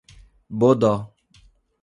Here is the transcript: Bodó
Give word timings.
Bodó 0.59 0.93